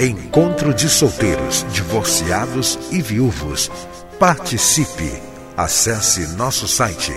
[0.00, 3.68] Encontro de solteiros, divorciados e viúvos.
[4.16, 5.12] Participe!
[5.56, 7.12] Acesse nosso site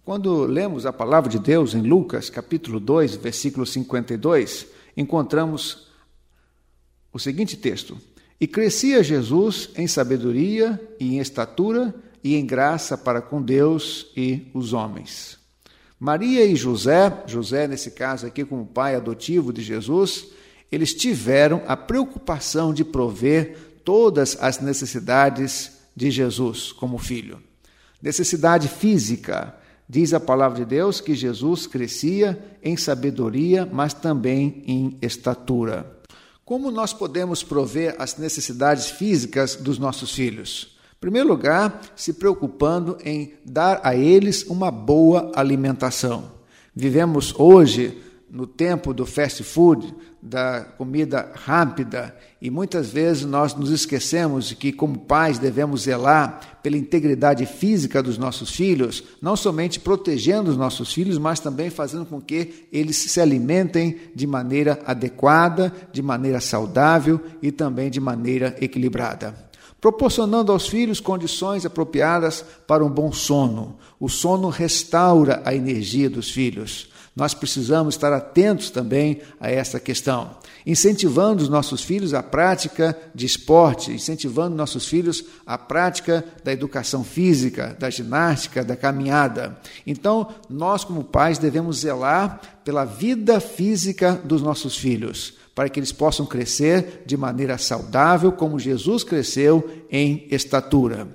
[0.05, 5.87] Quando lemos a palavra de Deus em Lucas, capítulo 2, versículo 52, encontramos
[7.11, 7.97] o seguinte texto:
[8.39, 14.47] E crescia Jesus em sabedoria e em estatura e em graça para com Deus e
[14.53, 15.37] os homens.
[15.99, 20.27] Maria e José, José nesse caso aqui como pai adotivo de Jesus,
[20.71, 27.41] eles tiveram a preocupação de prover todas as necessidades de Jesus como filho.
[28.01, 29.55] Necessidade física.
[29.89, 35.97] Diz a palavra de Deus que Jesus crescia em sabedoria, mas também em estatura.
[36.43, 40.77] Como nós podemos prover as necessidades físicas dos nossos filhos?
[40.97, 46.31] Em primeiro lugar, se preocupando em dar a eles uma boa alimentação.
[46.75, 47.97] Vivemos hoje
[48.29, 54.73] no tempo do fast food, da comida rápida, e muitas vezes nós nos esquecemos que,
[54.73, 60.93] como pais, devemos zelar pela integridade física dos nossos filhos, não somente protegendo os nossos
[60.93, 67.21] filhos, mas também fazendo com que eles se alimentem de maneira adequada, de maneira saudável
[67.41, 69.47] e também de maneira equilibrada
[69.79, 73.77] proporcionando aos filhos condições apropriadas para um bom sono.
[73.99, 76.89] O sono restaura a energia dos filhos.
[77.17, 83.25] Nós precisamos estar atentos também a essa questão, incentivando os nossos filhos à prática de
[83.25, 89.57] esporte, incentivando nossos filhos à prática da educação física, da ginástica, da caminhada.
[89.87, 95.91] Então, nós, como pais, devemos zelar pela vida física dos nossos filhos, para que eles
[95.91, 101.07] possam crescer de maneira saudável, como Jesus cresceu em estatura.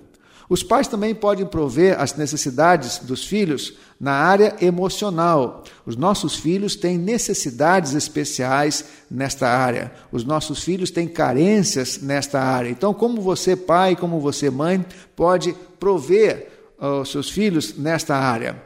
[0.53, 5.65] Os pais também podem prover as necessidades dos filhos na área emocional.
[5.87, 9.91] Os nossos filhos têm necessidades especiais nesta área.
[10.13, 12.69] Os nossos filhos têm carências nesta área.
[12.69, 14.85] Então, como você, pai, como você, mãe,
[15.17, 18.63] pode prover aos seus filhos nesta área?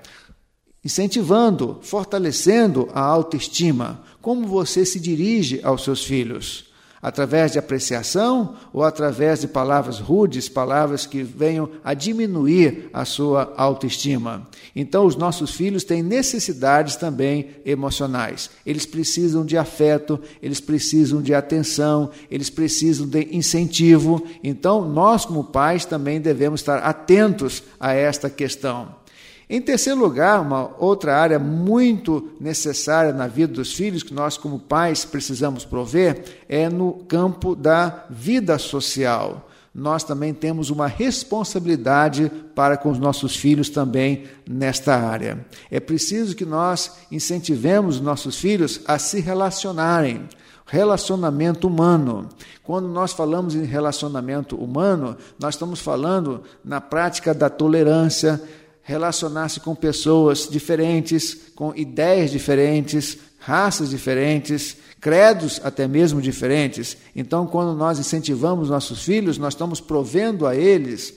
[0.84, 4.02] Incentivando, fortalecendo a autoestima.
[4.20, 6.66] Como você se dirige aos seus filhos?
[7.06, 13.54] Através de apreciação ou através de palavras rudes, palavras que venham a diminuir a sua
[13.56, 14.44] autoestima.
[14.74, 18.50] Então, os nossos filhos têm necessidades também emocionais.
[18.66, 24.26] Eles precisam de afeto, eles precisam de atenção, eles precisam de incentivo.
[24.42, 29.05] Então, nós, como pais, também devemos estar atentos a esta questão.
[29.48, 34.58] Em terceiro lugar, uma outra área muito necessária na vida dos filhos, que nós, como
[34.58, 39.48] pais, precisamos prover, é no campo da vida social.
[39.72, 45.46] Nós também temos uma responsabilidade para com os nossos filhos também nesta área.
[45.70, 50.28] É preciso que nós incentivemos os nossos filhos a se relacionarem
[50.66, 52.28] relacionamento humano.
[52.62, 58.42] Quando nós falamos em relacionamento humano, nós estamos falando na prática da tolerância,
[58.86, 66.96] relacionar-se com pessoas diferentes, com ideias diferentes, raças diferentes, credos até mesmo diferentes.
[67.14, 71.14] Então, quando nós incentivamos nossos filhos, nós estamos provendo a eles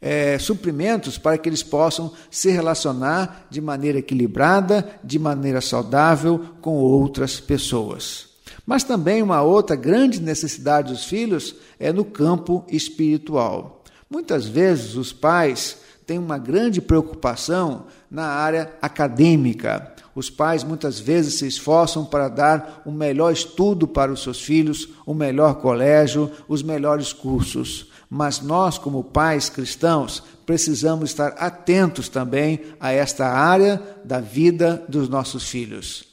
[0.00, 6.76] é, suprimentos para que eles possam se relacionar de maneira equilibrada, de maneira saudável com
[6.76, 8.30] outras pessoas.
[8.64, 13.84] Mas também uma outra grande necessidade dos filhos é no campo espiritual.
[14.08, 19.92] Muitas vezes os pais tem uma grande preocupação na área acadêmica.
[20.14, 24.40] Os pais muitas vezes se esforçam para dar o um melhor estudo para os seus
[24.40, 27.86] filhos, o um melhor colégio, os melhores cursos.
[28.10, 35.08] Mas nós, como pais cristãos, precisamos estar atentos também a esta área da vida dos
[35.08, 36.04] nossos filhos.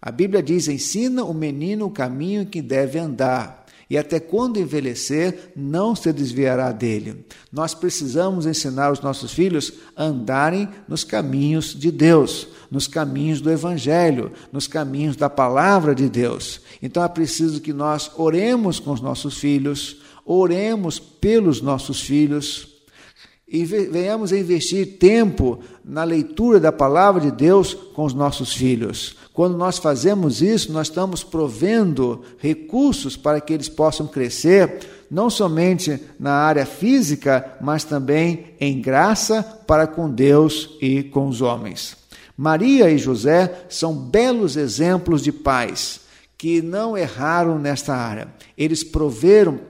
[0.00, 5.52] A Bíblia diz: ensina o menino o caminho que deve andar e até quando envelhecer,
[5.56, 7.24] não se desviará dele.
[7.50, 13.50] Nós precisamos ensinar os nossos filhos a andarem nos caminhos de Deus, nos caminhos do
[13.50, 16.60] Evangelho, nos caminhos da palavra de Deus.
[16.82, 22.78] Então é preciso que nós oremos com os nossos filhos, oremos pelos nossos filhos
[23.50, 29.16] e venhamos a investir tempo na leitura da palavra de Deus com os nossos filhos.
[29.38, 35.96] Quando nós fazemos isso, nós estamos provendo recursos para que eles possam crescer, não somente
[36.18, 41.96] na área física, mas também em graça para com Deus e com os homens.
[42.36, 46.00] Maria e José são belos exemplos de pais
[46.36, 48.26] que não erraram nesta área.
[48.56, 49.60] Eles proveram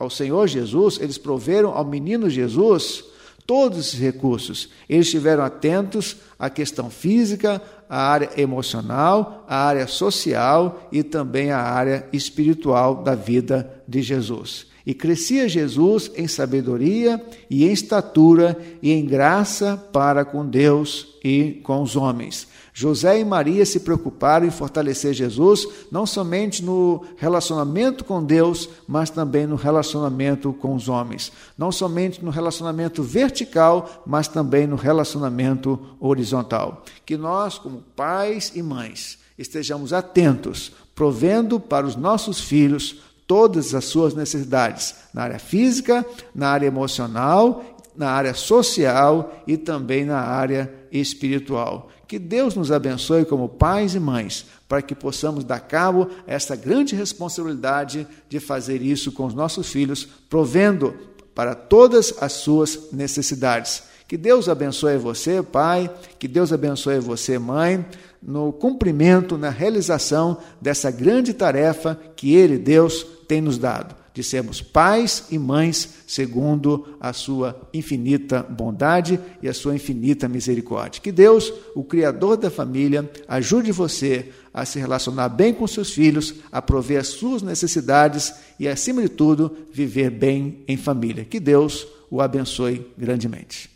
[0.00, 3.04] ao Senhor Jesus, eles proveram ao menino Jesus
[3.46, 4.68] todos esses recursos.
[4.88, 11.60] Eles estiveram atentos à questão física, à área emocional, à área social e também à
[11.60, 14.66] área espiritual da vida de Jesus.
[14.86, 21.60] E crescia Jesus em sabedoria e em estatura e em graça para com Deus e
[21.64, 22.46] com os homens.
[22.78, 29.08] José e Maria se preocuparam em fortalecer Jesus, não somente no relacionamento com Deus, mas
[29.08, 31.32] também no relacionamento com os homens.
[31.56, 36.84] Não somente no relacionamento vertical, mas também no relacionamento horizontal.
[37.06, 43.84] Que nós, como pais e mães, estejamos atentos, provendo para os nossos filhos todas as
[43.84, 47.64] suas necessidades, na área física, na área emocional,
[47.96, 51.90] na área social e também na área espiritual.
[52.06, 56.54] Que Deus nos abençoe como pais e mães, para que possamos dar cabo a esta
[56.54, 60.94] grande responsabilidade de fazer isso com os nossos filhos, provendo
[61.34, 63.82] para todas as suas necessidades.
[64.06, 67.84] Que Deus abençoe você, pai, que Deus abençoe você, mãe,
[68.22, 74.62] no cumprimento, na realização dessa grande tarefa que Ele, Deus, tem nos dado de sermos
[74.62, 81.02] pais e mães segundo a sua infinita bondade e a sua infinita misericórdia.
[81.02, 86.36] Que Deus, o Criador da família, ajude você a se relacionar bem com seus filhos,
[86.50, 91.22] a prover as suas necessidades e, acima de tudo, viver bem em família.
[91.22, 93.75] Que Deus o abençoe grandemente.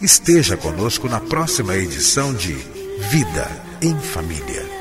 [0.00, 2.52] Esteja conosco na próxima edição de
[3.10, 3.48] Vida
[3.80, 4.75] em Família.